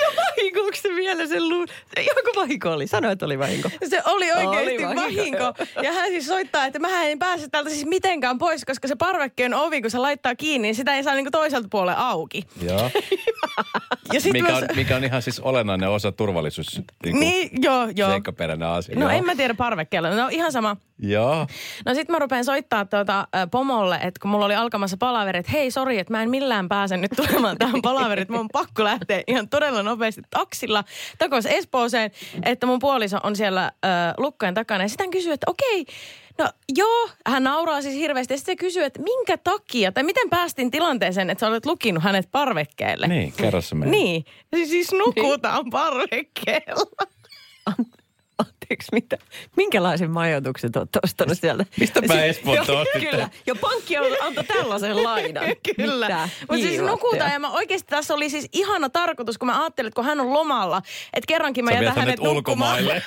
[0.00, 1.66] Ja vahinko, se vielä sen luun?
[1.96, 2.86] Joku vahinko oli?
[2.86, 3.68] Sano, että oli vahinko.
[3.88, 5.44] Se oli oikeasti Oli vahinko.
[5.44, 5.54] vahinko.
[5.82, 9.54] Ja hän siis soittaa, että mä en pääse täältä siis mitenkään pois, koska se parvekkeen
[9.54, 12.42] ovi, kun se laittaa kiinni, niin sitä ei saa niinku toiselta puolelle auki.
[12.62, 12.90] Joo.
[14.12, 14.56] Ja sit Mikä mä...
[14.58, 16.80] on, mikä on ihan siis olennainen osa turvallisuus.
[17.04, 18.10] Niin, Niin, joo, joo.
[18.10, 18.94] Seikkaperäinen asia.
[18.94, 19.10] No Joo.
[19.10, 20.10] en mä tiedä parvekkeella.
[20.10, 20.76] No ihan sama.
[20.98, 21.46] Joo.
[21.86, 25.52] No sit mä rupean soittaa tuota, ä, pomolle, että kun mulla oli alkamassa palaveri, että
[25.52, 28.84] hei sori, että mä en millään pääse nyt tulemaan tähän palaveriin, että mun on pakko
[28.84, 30.84] lähteä ihan todella nopeasti taksilla
[31.18, 32.10] takaisin Espooseen,
[32.42, 34.84] että mun puoliso on siellä äh, lukkojen takana.
[34.84, 35.86] Ja sitten hän kysyy, että okei,
[36.38, 38.34] no joo, hän nauraa siis hirveästi.
[38.34, 42.02] Ja sitten se kysyy, että minkä takia, tai miten päästiin tilanteeseen, että sä olet lukinut
[42.02, 43.08] hänet parvekkeelle.
[43.08, 43.96] Niin, kerro se meille.
[43.96, 47.06] Niin, siis, siis nukutaan parvekkeella.
[48.68, 49.16] Anteeksi, mitä?
[49.56, 51.64] Minkälaisen majoituksen olet ostanut sieltä?
[51.80, 53.28] Mistäpä Siis- Espoolta Joo, ostit Kyllä.
[53.46, 55.44] Ja pankki antoi tällaisen lainan.
[55.76, 56.28] Kyllä.
[56.40, 59.94] Mutta siis nukutaan ja mä oikeasti tässä oli siis ihana tarkoitus, kun mä ajattelin, että
[59.94, 60.82] kun hän on lomalla,
[61.14, 62.36] että kerrankin mä Sä jätän hänet hänet nukkumaan.
[62.78, 63.02] ulkomaille.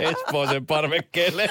[0.10, 1.42] Espooseen parvekkeelle.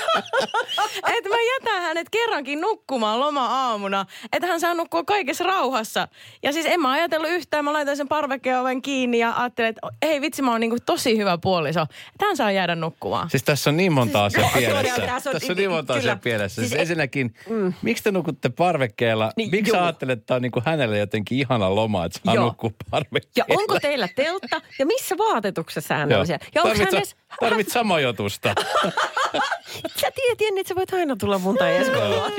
[1.17, 6.07] että mä jätän hänet kerrankin nukkumaan loma-aamuna, että hän saa nukkua kaikessa rauhassa.
[6.43, 9.81] Ja siis en mä ajatellut yhtään, mä laitoin sen parvekkeen oven kiinni ja ajattelin, että
[10.01, 11.81] ei vitsi, mä oon niinku tosi hyvä puoliso.
[11.81, 13.29] Että hän saa jäädä nukkumaan.
[13.29, 15.01] Siis tässä on niin monta asiaa joo, pielessä.
[15.01, 15.99] tässä on- Tässä on niin monta kyllä.
[15.99, 16.55] asiaa pielessä.
[16.61, 17.33] Siis Siis- ensinnäkin,
[17.81, 19.31] miksi te nukutte parvekkeella?
[19.37, 19.81] Niin, Miksi juu.
[19.83, 23.55] ajattelet, että tämä on niin kuin hänelle jotenkin ihana loma, että saa nukkua Ja parvekkeella?
[23.61, 24.61] onko teillä teltta?
[24.79, 26.45] Ja missä vaatetuksessa hän on siellä?
[26.55, 28.53] Ja Tarvit, tarvit samojotusta.
[30.01, 32.31] Sä tiedät, Jenni, että sä voit aina tulla mun tai Eskolla.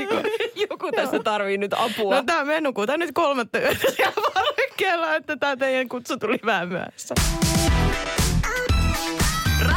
[0.55, 2.15] Joku tässä tarvii nyt apua.
[2.15, 6.67] No tää me nukutaan nyt kolmatta yötä siellä parvekkeella, että tää teidän kutsu tuli vähän
[6.67, 7.15] myöhässä.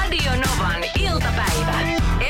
[0.07, 1.81] Radio Novan iltapäivä.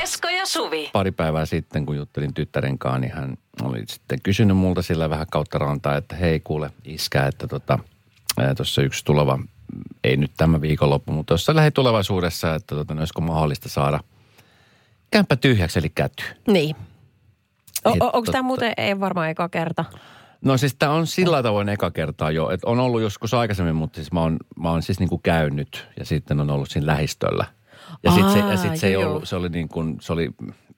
[0.02, 0.90] Esko ja Suvi.
[0.92, 5.26] Pari päivää sitten, kun juttelin tyttären kanssa, niin hän oli sitten kysynyt multa sillä vähän
[5.30, 7.78] kautta rantaa, että hei kuule iskä, että tota,
[8.56, 9.38] tuossa yksi tuleva,
[10.04, 14.00] ei nyt tämä viikonloppu, mutta tuossa lähitulevaisuudessa, että tota, no, olisiko mahdollista saada
[15.10, 16.24] kämppä tyhjäksi, eli käty.
[16.46, 16.76] Niin.
[17.84, 19.84] O- Niin, onko tämä muuten ei varmaan eka kerta?
[20.44, 23.96] No siis tämä on sillä tavoin eka kertaa jo, että on ollut joskus aikaisemmin, mutta
[23.96, 27.44] siis mä oon, mä oon siis niinku käynyt ja sitten on ollut siinä lähistöllä.
[28.02, 30.30] Ja sitten se, ja sit se ei ollut, se oli niin kuin, se oli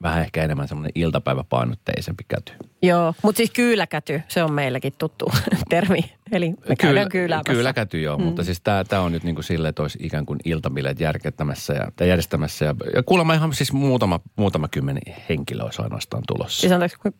[0.02, 2.52] vähän ehkä enemmän semmoinen iltapäiväpainotteisempi käty.
[2.82, 5.26] Joo, mutta siis kyyläkäty, se on meilläkin tuttu
[5.70, 6.00] termi.
[6.32, 7.52] Eli me käydään kyyläämässä.
[7.52, 8.24] kyllä käty joo, mm.
[8.24, 11.92] mutta siis tämä, on nyt niin kuin silleen, että olisi ikään kuin iltabileet järjestämässä ja,
[11.96, 12.64] tai järjestämässä.
[12.64, 16.60] Ja, ja kuulemma ihan siis muutama, muutama kymmenen henkilö olisi ainoastaan tulossa.
[16.60, 17.14] Siis anteeksi, kuin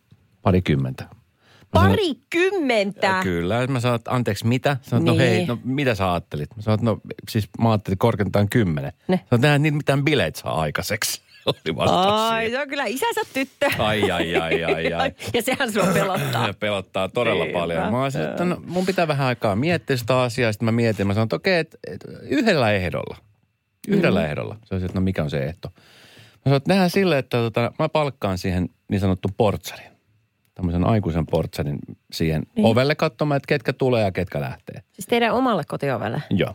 [1.73, 3.07] Pari kymmentä.
[3.07, 3.21] Mä sanoin, parikymmentä.
[3.23, 4.77] Kyllä, mä sanoin, että anteeksi, mitä?
[4.83, 5.21] Sanoin, no Niin.
[5.23, 6.57] hei, no mitä sä ajattelit?
[6.57, 8.93] Mä sanoin, no siis mä ajattelin korkeintaan kymmenen.
[9.09, 9.21] Ne.
[9.31, 11.23] Sanoin, että niitä mitään bileet saa aikaiseksi.
[11.47, 13.67] Oli Ai, se on kyllä isänsä tyttö.
[13.79, 15.13] Ai, ai, ai, ai, ai.
[15.35, 16.47] Ja sehän sua pelottaa.
[16.47, 17.91] Se pelottaa todella Niinpä, paljon.
[17.91, 20.53] Mä olisin, että no, mun pitää vähän aikaa miettiä sitä asiaa.
[20.53, 23.17] Sitten mä mietin, mä sanoin, että okei, että, että yhdellä ehdolla.
[23.89, 24.27] Yhdellä mm.
[24.27, 24.57] ehdolla.
[24.65, 25.69] Se olisi, että no mikä on se ehto.
[25.75, 29.91] Mä sanoin, että nähdään silleen, että tota, mä palkkaan siihen niin sanottu portsarin.
[30.59, 31.79] Tämmöisen aikuisen portsarin
[32.13, 32.67] siihen niin.
[32.67, 34.83] ovelle katsomaan, että ketkä tulee ja ketkä lähtee.
[34.93, 36.23] Siis teidän omalle kotiovelle.
[36.31, 36.55] Joo.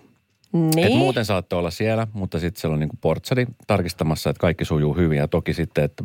[0.54, 0.88] Niin.
[0.88, 4.94] Et muuten saatte olla siellä, mutta sitten siellä on niinku portsari tarkistamassa, että kaikki sujuu
[4.94, 5.18] hyvin.
[5.18, 6.04] Ja toki sitten, että,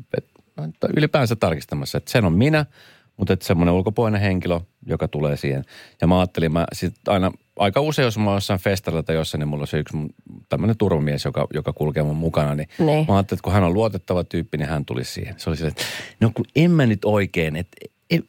[0.69, 2.67] että ylipäänsä tarkistamassa, että sen on minä,
[3.19, 5.65] mutta että semmoinen ulkopuolinen henkilö, joka tulee siihen.
[6.01, 9.39] Ja mä ajattelin, mä sit aina aika usein, jos mä oon jossain festarilla tai jossain,
[9.39, 9.97] niin mulla on se yksi
[10.49, 12.55] tämmöinen turvamies, joka, joka kulkee mun mukana.
[12.55, 13.05] Niin, Niin.
[13.09, 15.35] mä ajattelin, että kun hän on luotettava tyyppi, niin hän tulisi siihen.
[15.39, 15.85] Se oli silleen, että
[16.21, 17.77] no kun en mä nyt oikein, että
[18.11, 18.25] et,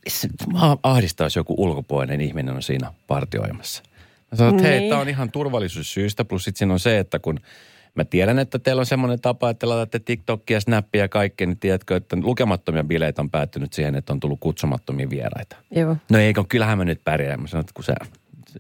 [0.84, 3.84] ahdistaa, jos joku ulkopuolinen ihminen on siinä partioimassa.
[4.32, 4.90] Mä sanoin, että hei, Niin.
[4.90, 7.40] tämä on ihan turvallisuussyistä, plus sitten siinä on se, että kun
[8.00, 11.96] mä tiedän, että teillä on semmoinen tapa, että laitatte TikTokia, Snappia ja kaikkea, niin tiedätkö,
[11.96, 15.56] että lukemattomia bileitä on päättynyt siihen, että on tullut kutsumattomia vieraita.
[15.72, 15.96] Joo.
[16.12, 17.42] No eikö, kyllähän mä nyt pärjään.
[17.42, 17.96] Mä sanoin, että kun sä,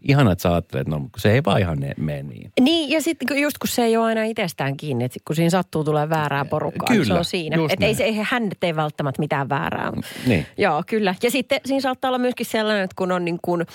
[0.02, 2.52] ihana, että sä ajattelet, no kun se ei vaan ihan ne- mene niin.
[2.60, 5.84] Niin, ja sitten just kun se ei ole aina itsestään kiinni, että kun siinä sattuu
[5.84, 7.58] tulee väärää porukkaa, niin se Kyllä, on siinä.
[7.70, 9.92] Että ei se, ei hän tee välttämättä mitään väärää.
[10.28, 10.46] Niin.
[10.58, 11.16] Joo, kyllä.
[11.24, 13.66] Ja sitten siinä saattaa olla myöskin sellainen, että kun on niin kuin,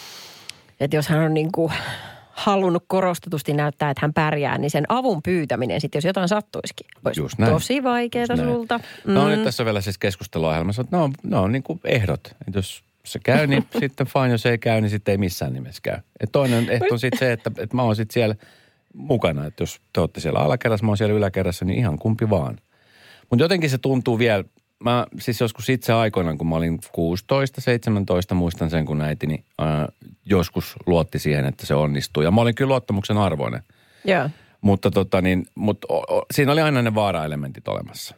[0.81, 1.73] että jos hän on niin kuin
[2.35, 7.21] halunnut korostetusti näyttää, että hän pärjää, niin sen avun pyytäminen sitten, jos jotain sattuisikin, olisi
[7.21, 7.53] Just näin.
[7.53, 8.81] tosi vaikeaa sulta.
[9.05, 9.15] Mm.
[9.15, 12.21] No nyt tässä on vielä siis keskusteluohjelmassa, että ne on, ne on niin kuin ehdot.
[12.27, 14.31] Että jos se käy, niin sitten fine.
[14.31, 15.99] Jos ei käy, niin sitten ei missään nimessä käy.
[16.21, 18.35] Et toinen ehto on sitten se, että, että mä oon sitten siellä
[18.95, 19.47] mukana.
[19.47, 22.59] Että jos te olette siellä alakerrassa, mä oon siellä yläkerrassa, niin ihan kumpi vaan.
[23.31, 24.45] Mutta jotenkin se tuntuu vielä,
[24.85, 29.89] mä siis joskus itse aikoinaan, kun mä olin 16, 17, muistan sen kun äitini ää,
[30.25, 32.23] joskus luotti siihen, että se onnistuu.
[32.23, 33.63] Ja mä olin kyllä luottamuksen arvoinen.
[34.05, 34.31] Joo.
[34.61, 38.15] Mutta tota niin, mut, o, o, siinä oli aina ne vaara-elementit olemassa.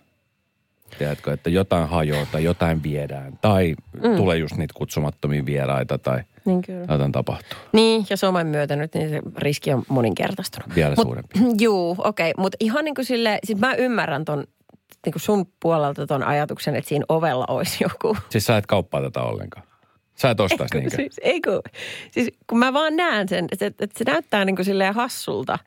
[0.98, 3.38] Tiedätkö, että jotain hajoaa tai jotain viedään.
[3.40, 4.16] Tai mm.
[4.16, 6.86] tulee just niitä kutsumattomia vieraita tai Niin kyllä.
[6.88, 7.58] jotain tapahtuu.
[7.72, 10.74] Niin, ja somen myötä nyt niin se riski on moninkertaistunut.
[10.74, 11.38] Vielä Mut- suurempi.
[11.64, 12.30] Juu, okei.
[12.30, 12.42] Okay.
[12.42, 14.44] Mutta ihan niin kuin sille, siis mä ymmärrän ton,
[15.06, 18.16] niin kuin sun puolelta ton ajatuksen, että siinä ovella olisi joku.
[18.30, 19.66] Siis sä et kauppaa tätä ollenkaan.
[20.14, 20.96] Sä et ostaisi Eikö, niinkö?
[20.96, 21.62] siis, ei kun,
[22.10, 25.58] siis kun mä vaan näen sen, että, että se näyttää niin kuin silleen hassulta.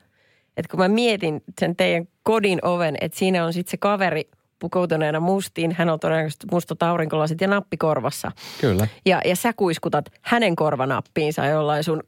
[0.56, 4.28] Että kun mä mietin sen teidän kodin oven, että siinä on sitten se kaveri
[4.60, 5.74] pukoutuneena mustiin.
[5.78, 8.32] Hän on todennäköisesti mustat aurinkolasit ja nappi korvassa.
[8.60, 8.86] Kyllä.
[9.06, 12.02] Ja, ja sä kuiskutat hänen korvanappiinsa jollain sun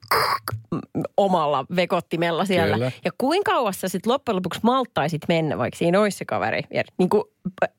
[1.16, 2.74] omalla vekottimella siellä.
[2.74, 2.92] Kyllä.
[3.04, 6.62] Ja kuinka kauas sä sitten loppujen lopuksi malttaisit mennä, vaikka siinä olisi se kaveri?
[6.74, 7.22] Ja niin kuin,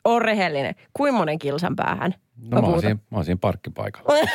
[0.06, 0.76] on rehellinen.
[0.94, 2.16] Kuinka monen kilsan päähän?
[2.50, 4.20] No mä oon, siinä, mä oon siinä parkkipaikalla.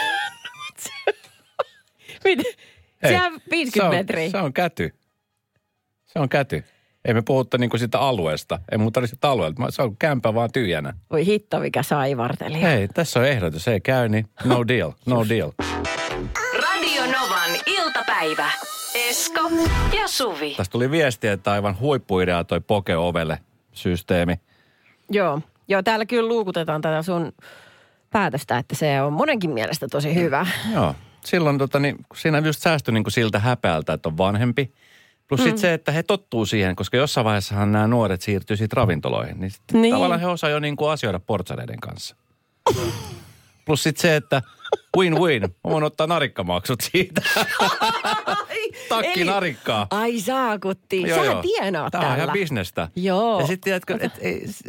[2.24, 2.36] Ei,
[3.10, 4.30] Sehän 50 se on, metriä.
[4.30, 4.94] Se on käty.
[6.06, 6.64] Se on käty.
[7.04, 8.58] Ei me puhuta niinku sitä alueesta.
[8.72, 9.62] Ei tarvitse sitä alueelta.
[9.62, 10.94] Mä- Se on kämpä vaan tyhjänä.
[11.10, 12.62] Voi hitto, mikä saivarteli.
[12.62, 13.68] Hei, tässä on ehdotus.
[13.68, 14.92] Ei käy, niin no deal.
[15.06, 15.50] No deal.
[16.62, 18.50] Radio Novan iltapäivä.
[18.94, 19.40] Esko
[20.00, 20.54] ja Suvi.
[20.54, 23.38] Tästä tuli viestiä, että aivan huippuidea toi poke ovelle
[23.72, 24.40] systeemi.
[25.10, 25.40] Joo.
[25.68, 27.32] Joo, täällä kyllä luukutetaan tätä sun
[28.10, 30.46] päätöstä, että se on monenkin mielestä tosi hyvä.
[30.74, 30.94] Joo.
[31.24, 34.72] Silloin tota, niin, kun siinä just säästyi niin kuin siltä häpeältä, että on vanhempi.
[35.28, 39.40] Plus sitten se, että he tottuu siihen, koska jossain vaiheessahan nämä nuoret siirtyy siitä ravintoloihin.
[39.40, 39.94] Niin, sitten Niin.
[39.94, 42.16] tavallaan he osaa jo niin kuin asioida portsareiden kanssa.
[43.66, 44.42] Plus sitten se, että
[44.96, 45.42] win-win.
[45.42, 47.22] Mä voin ottaa narikkamaksut siitä.
[48.88, 49.86] Takki Eli- narikkaa.
[49.90, 51.02] Ai saakutti.
[51.02, 51.42] Joo, Sä joo.
[51.42, 52.16] tienaat Tää on tällä.
[52.24, 52.88] ihan bisnestä.
[52.96, 53.40] Joo.
[53.40, 54.12] Ja sitten tiedätkö, et,
[54.50, 54.62] s-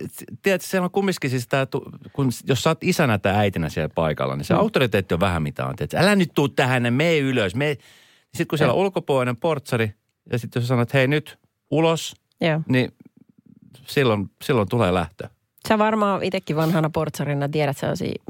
[0.43, 1.67] tiedätkö, siellä on kumminkin siis tää,
[2.13, 4.59] kun, jos sä oot isänä tai äitinä siellä paikalla, niin se mm.
[4.59, 5.75] autoriteetti on vähän mitä on.
[5.75, 5.97] Tiedätkö?
[5.97, 7.55] Älä nyt tuu tähän, me ylös.
[7.55, 7.77] Me...
[8.25, 9.93] Sitten kun siellä on ulkopuolinen portsari,
[10.31, 11.39] ja sitten jos sanot, hei nyt
[11.71, 12.61] ulos, Joo.
[12.67, 12.91] niin
[13.87, 15.29] silloin, silloin tulee lähtö.
[15.67, 18.23] Sä varmaan itsekin vanhana portsarina tiedät sellaisia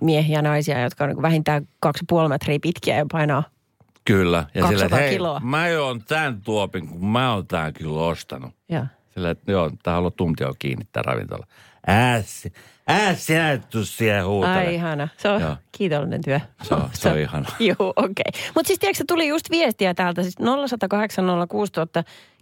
[0.00, 3.44] miehiä ja naisia, jotka on niin vähintään kaksi ja puoli metriä pitkiä ja painaa.
[4.04, 4.38] Kyllä.
[4.38, 5.40] Ja 200 sillä, että hei, kiloa.
[5.40, 8.50] mä oon tämän tuopin, kun mä oon tämän kyllä ostanut.
[8.68, 8.86] Ja.
[9.14, 11.46] Sillä, että joo, tää haluaa tuntia kiinnittää ravintola.
[11.88, 12.52] Ässi,
[12.90, 13.32] ässi,
[13.70, 14.52] tuu siellä huutele.
[14.56, 15.08] Ai ihana.
[15.16, 15.56] Se on Joo.
[15.72, 16.40] kiitollinen työ.
[16.62, 17.48] Se on- se on ihana.
[17.58, 18.24] Joo, okei.
[18.30, 18.42] Okay.
[18.54, 20.44] Mutta siis tiedätkö, tuli just viestiä täältä, siis 0806000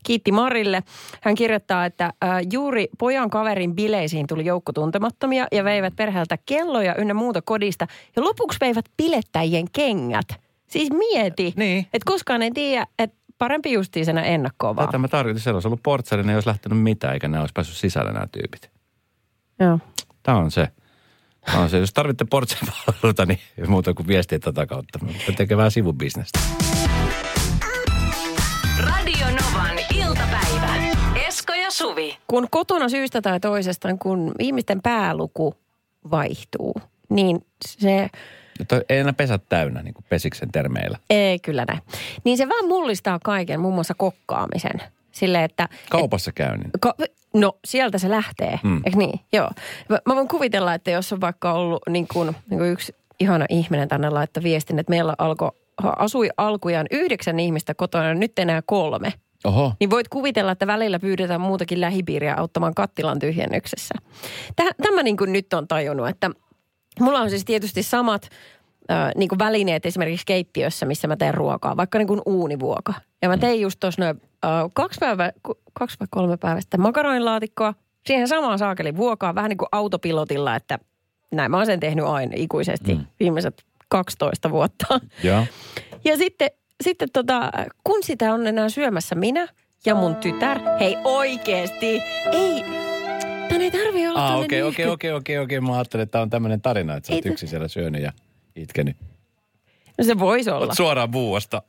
[0.03, 0.83] kiitti Marille.
[1.21, 6.95] Hän kirjoittaa, että äh, juuri pojan kaverin bileisiin tuli joukko tuntemattomia ja veivät perheeltä kelloja
[6.97, 7.87] ynnä muuta kodista.
[8.17, 10.29] Ja lopuksi veivät bilettäjien kengät.
[10.67, 11.79] Siis mieti, Niin.
[11.79, 14.89] että koskaan ei tiedä, että parempi justiisena ennakkoon vaan.
[14.89, 17.53] Tätä mä tarkoitin, siellä olisi ollut portsari, ne ei olisi lähtenyt mitään, eikä ne olisi
[17.55, 18.71] päässyt sisälle nämä tyypit.
[19.61, 19.79] Joo.
[20.23, 20.69] Tämä on se.
[21.47, 21.79] Tämä on se.
[21.79, 24.99] Jos tarvitte portsaripalveluita, niin ei muuta kuin viestiä tätä kautta.
[25.03, 26.39] Mutta tekee vähän sivubisnestä.
[28.79, 30.75] Radio Novan iltapäivä.
[31.27, 32.19] Esko ja Suvi.
[32.27, 35.55] Kun kotona syystä tai toisesta, kun ihmisten pääluku
[36.11, 36.75] vaihtuu,
[37.11, 38.09] niin se
[38.61, 40.99] Mutta ei enää pesä täynnä, niin kuin pesiksen termeillä.
[41.11, 41.81] Ei kyllä näin.
[42.25, 44.83] Niin se vähän mullistaa kaiken, muun muassa kokkaamisen.
[45.13, 45.69] Silleen, että...
[45.91, 46.71] Kaupassa käynnin.
[46.81, 46.95] Ka-
[47.35, 48.81] no, sieltä se lähtee, Mm.
[48.85, 49.21] eikö niin?
[49.33, 49.51] Joo.
[49.89, 53.47] Mä, mä voin kuvitella, että jos on vaikka ollut niin kuin, niin kuin yksi ihana
[53.49, 55.51] ihminen tänne laittaa viestin, että meillä alkoi,
[55.99, 59.13] asui alkujaan yhdeksän ihmistä kotona, ja nyt enää kolme.
[59.45, 59.73] Oho.
[59.81, 63.95] Niin voit kuvitella, että välillä pyydetään muutakin lähipiiriä auttamaan kattilan tyhjennyksessä.
[64.57, 66.31] Täh, tämä niin kuin nyt on tajunnut, että
[67.01, 68.29] mulla on siis tietysti samat
[68.91, 72.95] äh, niin kuin välineet esimerkiksi keittiössä, missä mä teen ruokaa, vaikka niin kuin uunivuoka.
[73.23, 76.81] Ja mä tein just tuossa noin äh, kaksi, päivä, ku- kaksi vai kolme päivää sitten
[76.81, 77.75] makaronilaatikkoa,
[78.07, 80.79] siihen samaan saakelin vuokaa, vähän niin kuin autopilotilla, että
[81.33, 83.07] näin mä oon sen tehnyt aina ikuisesti mm.
[83.21, 85.01] viimeiset 12 vuotta.
[85.23, 85.47] Joo.
[86.05, 86.51] Ja sitten,
[86.85, 87.51] sitten tota,
[87.85, 89.49] kun sitä on enää syömässä minä
[89.87, 92.01] ja mun tytär, hei oikeesti,
[92.33, 92.65] ei,
[93.51, 95.61] tän ei tarvi olla Ah, okei, okei, okei, okei, okei.
[95.61, 98.13] Mä ajattelin, että tämä on tämmöinen tarina, että sä oot yksin siellä syönyt ja
[98.57, 98.97] itkenyt.
[99.99, 100.67] No se voisi olla.
[100.67, 101.63] Oot suoraan buuasta.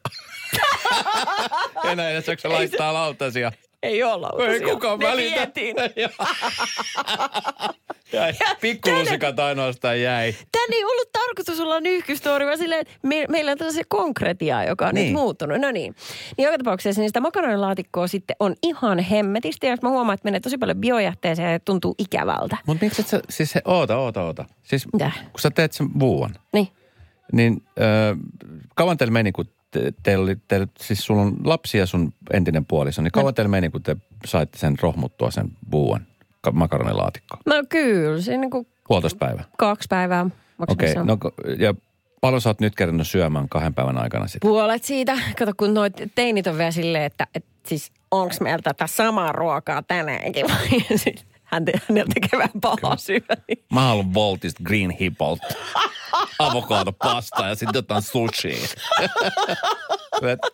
[1.91, 3.51] Enää edes jaksa laittaa lautasia.
[3.83, 5.35] Ei olla Ei kukaan Me välitä.
[5.35, 5.75] vietiin.
[8.13, 8.33] Jäi.
[8.61, 10.33] Pikkulusikat ainoastaan jäi.
[10.51, 14.87] Tän ei ollut tarkoitus olla nyhkystori, vaan silleen, että me, meillä on tällaisia konkretiaa, joka
[14.87, 15.05] on Niin.
[15.05, 15.61] nyt muuttunut.
[15.61, 15.95] No niin.
[16.37, 19.67] Niin joka tapauksessa niin sitä makaronilaatikkoa sitten on ihan hemmetisti.
[19.67, 22.57] Ja mä huomaan, että menee tosi paljon biojähteeseen ja tuntuu ikävältä.
[22.67, 24.45] Mutta miksi et sä, siis se, oota, oota, oota.
[24.63, 25.11] Siis Mitä?
[25.31, 26.67] kun sä teet sen buuan, Niin.
[27.33, 28.17] niin äh,
[28.75, 29.45] kauan teillä meni, kun
[30.03, 33.83] teillä teillä, siis sulla on lapsi ja sun entinen puoliso, niin kauan teillä meni, kun
[33.83, 36.05] te saitte sen rohmuttua sen buuan
[36.41, 37.41] ka- makaronilaatikkoon?
[37.45, 39.43] No kyllä, siinä niin kuin Puolitoista päivää.
[39.57, 41.07] kaksi päivää Okei, maksimissaan.
[41.07, 41.17] no
[41.59, 41.73] ja
[42.21, 44.49] paljon sä oot nyt kerännyt syömään kahden päivän aikana sitten?
[44.49, 45.17] Puolet siitä.
[45.39, 49.83] Kato, kun noit teinit on vielä silleen, että, että siis onks meillä tätä samaa ruokaa
[49.83, 50.67] tänäänkin vai?
[51.51, 53.37] hän te, hänellä tekee vähän pahaa syödä.
[53.47, 53.65] Niin.
[53.73, 55.39] Mä haluan Voltista Green Hippolt.
[56.39, 58.63] Avokaado pasta ja sitten jotain sushi.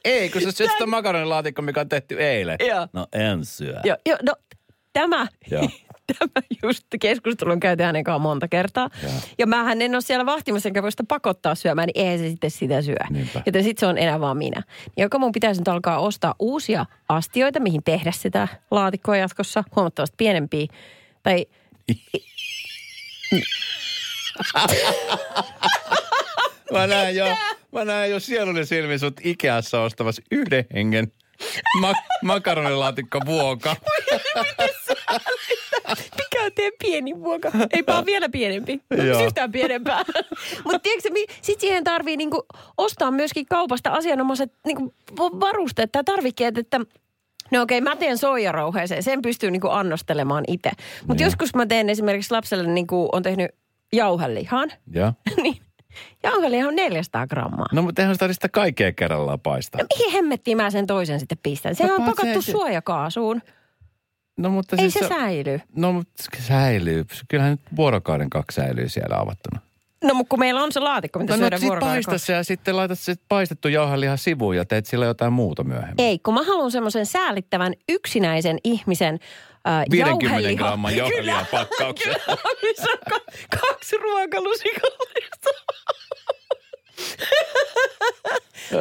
[0.04, 2.58] Ei, kun sä syöt sitä makaronilaatikkoa, mikä on tehty eilen.
[2.68, 2.88] Joo.
[2.94, 3.80] No en syö.
[3.84, 4.36] Joo, jo, no
[4.94, 5.70] tämä, Joo.
[6.20, 8.90] Tämä just keskustelun käyty hänen kanssaan monta kertaa.
[9.04, 9.12] Joo.
[9.38, 12.52] Ja mähän en ole siellä vahtimassa, enkä voi sitä pakottaa syömään, niin eihän se sitten
[12.52, 12.96] sitä syö.
[13.10, 13.42] Niinpä.
[13.46, 14.64] Joten sitten se on enää vaan minä.
[14.96, 20.16] Niin joka mun pitäisi nyt alkaa ostaa uusia astioita, mihin tehdä sitä laatikkoa jatkossa, huomattavasti
[20.18, 20.68] pienempiä.
[21.24, 21.46] Tai
[26.72, 27.26] Mä näen jo,
[27.72, 31.12] mä näen jo sieluni silmin sut Ikeassa ostamassa yhden hengen
[31.82, 33.76] mak- makaronilaatikko vuoka.
[34.12, 35.20] mikä on
[36.58, 37.52] teidän pieni vuoka?
[37.74, 38.74] Eipä ole vielä pienempi.
[39.12, 40.04] Onko yhtään pienempää?
[40.64, 41.10] Mutta tiedätkö,
[41.42, 42.46] sit siihen tarvii niinku
[42.78, 46.80] ostaa myöskin kaupasta asianomaiset niinku varusteet tai tarvikkeet, että
[47.52, 49.04] No okei, mä teen soijarauheeseen.
[49.04, 50.72] Sen pystyy niinku annostelemaan itse.
[51.02, 51.26] Mutta Niin.
[51.26, 53.52] joskus mä teen esimerkiksi lapselle, niinku on tehnyt
[53.94, 54.72] jauhelihan.
[54.96, 55.14] Joo.
[55.42, 55.58] niin
[56.24, 57.66] jauhelihan on 400 grammaa.
[57.74, 59.82] No mutta eihän sitä sitä kaikkea kerrallaan paistaa.
[59.82, 61.76] No mihin hemmettiin mä sen toisen sitten pistän?
[61.76, 63.42] Sehän on paitsi pakattu ei se- suojakaasuun.
[64.38, 65.60] No mutta Ei siis se säily.
[65.76, 67.06] No mutta se säilyy.
[67.28, 69.60] Kyllähän nyt vuorokauden kaksi säilyy siellä avattuna.
[70.04, 72.34] No mutta kun meillä on se laatikko, mitä No, no syödään sit vuorokauden paista se
[72.34, 75.96] ja sitten laitat se paistettu jauheliha sivuun ja teet sillä jotain muuta myöhemmin.
[75.98, 79.20] Ei, kun mä haluan semmoisen säällittävän yksinäisen ihmisen
[79.68, 82.16] äh, 50 jauheliha- gramman jauhelihan Kyllä, pakkauksen.
[82.26, 85.50] Kyllä, missä on ka- kaksi ruokalusikallista.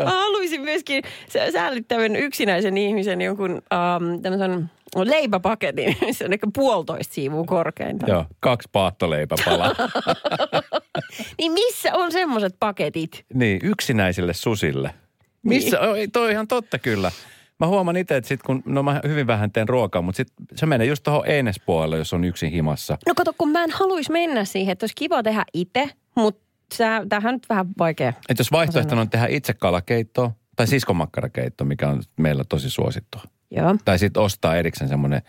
[0.04, 4.70] Mä haluaisin myöskin sä- säällittävän yksinäisen ihmisen jonkun ähm, tämmöisen
[5.04, 8.06] leipäpaketin, missä on ehkä puolitoista siivua korkeinta.
[8.06, 9.74] Joo, kaksi paahtoleipäpalaa.
[11.38, 13.24] Niin missä on semmoiset paketit?
[13.34, 14.94] niin, yksinäisille susille.
[15.42, 15.78] Missä?
[15.94, 16.12] Niin.
[16.12, 17.12] Toi on ihan totta kyllä.
[17.60, 20.66] Mä huomaan itse, että sit kun, no mä hyvin vähän teen ruokaa, mutta sit se
[20.66, 22.98] menee just tuohon einespuolelle, jos on yksin himassa.
[23.06, 26.46] No kato, kun mä en haluaisi mennä siihen, että olisi kiva tehdä itse, mutta
[27.08, 28.12] tämähän on nyt vähän vaikea.
[28.28, 33.22] Että jos vaihtoehtona on tehdä itse kalakeittoa tai siskonmakkarakeitto, mikä on meillä tosi suosittua.
[33.50, 33.76] Joo.
[33.84, 35.22] Tai sitten ostaa erikseen semmoinen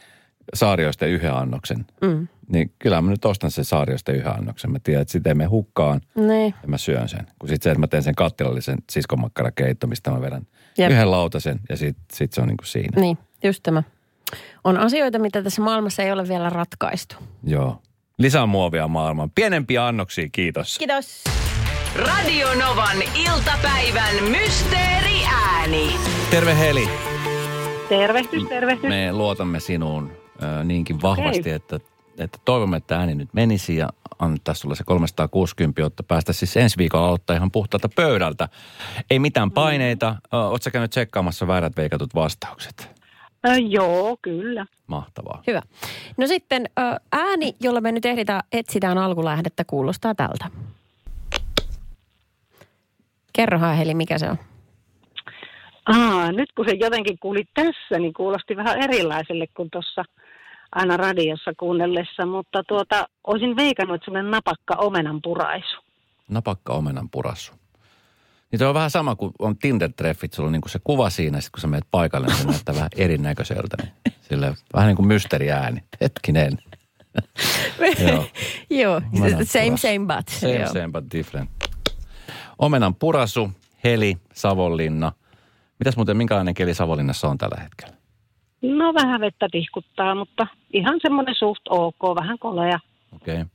[0.53, 1.85] saarioista yhden annoksen.
[2.01, 2.27] Mm.
[2.51, 4.71] Niin kyllä mä nyt ostan sen saarioista yhden annoksen.
[4.71, 6.53] Mä tiedän, että sitä ei mene hukkaan Niin.
[6.61, 7.27] ja mä syön sen.
[7.39, 10.91] Kun sitten se, että mä teen sen kattilallisen siskonmakkarakeitto, mistä mä vedän Jep.
[10.91, 13.01] yhden lautasen ja sitten sit se on niin kuin siinä.
[13.01, 13.83] Niin, just tämä.
[14.63, 17.15] On asioita, mitä tässä maailmassa ei ole vielä ratkaistu.
[17.43, 17.81] Joo.
[18.17, 19.31] Lisää muovia maailmaan.
[19.35, 20.77] Pienempiä annoksia, kiitos.
[20.77, 21.23] Kiitos.
[21.95, 25.95] Radio Novan iltapäivän mysteeriääni.
[26.31, 27.06] Terve Heli.
[27.89, 28.89] Tervehdys, tervehdys.
[28.89, 30.11] Me luotamme sinuun
[30.43, 31.79] ö, niinkin vahvasti, että,
[32.17, 36.77] että toivomme, että ääni nyt menisi ja antaa sulle se 360, jotta päästä siis ensi
[36.77, 38.49] viikolla aloittaa ihan puhtaalta pöydältä.
[39.11, 40.15] Ei mitään paineita.
[40.31, 42.89] Oletko sä käynyt tsekkaamassa väärät veikatut vastaukset?
[43.47, 44.65] Ö, joo, kyllä.
[44.87, 45.43] Mahtavaa.
[45.47, 45.61] Hyvä.
[46.17, 50.45] No sitten ö, ääni, jolla me nyt ehditään, etsitään alkulähdettä, kuulostaa tältä.
[53.33, 54.37] Kerrohan Heli, mikä se on?
[55.87, 60.03] Aa, nyt kun se jotenkin kuuli tässä, niin kuulosti vähän erilaiselle kuin tuossa
[60.71, 65.77] aina radiossa kuunnellessa, mutta tuota, olisin veikannut, että semmoinen napakka omenan puraisu.
[66.29, 67.53] Napakka omenan purassu.
[68.51, 70.33] Niin se on vähän sama kuin on Tinder-treffit.
[70.33, 72.75] Sulla on niin kuin se kuva siinä, sit kun sä menet paikalle, niin se näyttää
[72.75, 73.77] vähän erinäköiseltä.
[73.83, 75.83] Niin sille vähän niin kuin mysteeriääni.
[76.01, 76.57] Hetkinen.
[78.09, 78.25] Joo.
[78.69, 79.77] Joo, same purasu.
[79.77, 80.27] same but.
[80.29, 80.67] Same, Joo.
[80.67, 81.49] same but different.
[82.59, 83.51] Omenan purasu,
[83.83, 85.11] Heli, Savonlinna.
[85.79, 87.97] Mitäs muuten, minkälainen keli Savonlinnassa on tällä hetkellä?
[88.61, 92.79] No vähän vettä tihkuttaa, mutta ihan semmoinen suht ok, vähän kolea.
[93.15, 93.35] Okei.
[93.35, 93.45] Okay.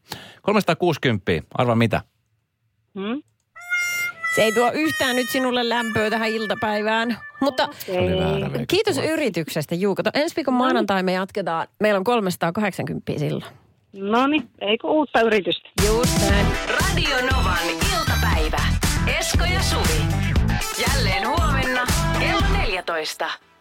[0.42, 2.00] 360, arva mitä?
[2.94, 3.22] Hmm?
[4.34, 7.18] Se ei tuo yhtään nyt sinulle lämpöä tähän iltapäivään.
[7.40, 10.02] Mutta väärä veikattu kiitos yrityksestä, Juuka.
[10.14, 11.66] Ensi viikon maanantai me jatketaan.
[11.80, 13.44] Meillä on 380 silloin.
[13.92, 15.68] No niin, eikö uutta yritystä?
[15.86, 16.46] Just näin.
[16.68, 18.62] Radio Novan iltapäivä.
[19.18, 20.02] Esko ja Suvi.
[20.86, 22.01] Jälleen huomenna
[22.82, 23.51] 14.